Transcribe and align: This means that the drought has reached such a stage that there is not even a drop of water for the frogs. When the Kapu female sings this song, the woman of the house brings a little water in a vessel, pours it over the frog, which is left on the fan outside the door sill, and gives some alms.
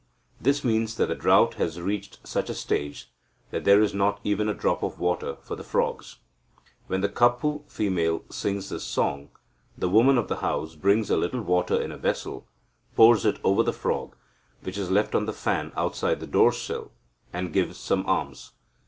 This 0.41 0.63
means 0.63 0.95
that 0.95 1.09
the 1.09 1.13
drought 1.13 1.53
has 1.59 1.79
reached 1.79 2.27
such 2.27 2.49
a 2.49 2.55
stage 2.55 3.11
that 3.51 3.65
there 3.65 3.83
is 3.83 3.93
not 3.93 4.19
even 4.23 4.49
a 4.49 4.53
drop 4.55 4.81
of 4.81 4.99
water 4.99 5.35
for 5.43 5.55
the 5.55 5.63
frogs. 5.63 6.15
When 6.87 7.01
the 7.01 7.07
Kapu 7.07 7.61
female 7.67 8.23
sings 8.31 8.69
this 8.69 8.83
song, 8.83 9.29
the 9.77 9.89
woman 9.89 10.17
of 10.17 10.27
the 10.27 10.37
house 10.37 10.73
brings 10.73 11.11
a 11.11 11.17
little 11.17 11.43
water 11.43 11.79
in 11.79 11.91
a 11.91 11.97
vessel, 11.99 12.47
pours 12.95 13.25
it 13.25 13.39
over 13.43 13.61
the 13.61 13.71
frog, 13.73 14.15
which 14.63 14.79
is 14.79 14.89
left 14.89 15.13
on 15.13 15.27
the 15.27 15.33
fan 15.33 15.71
outside 15.77 16.19
the 16.19 16.25
door 16.25 16.51
sill, 16.51 16.91
and 17.31 17.53
gives 17.53 17.77
some 17.77 18.03
alms. 18.07 18.53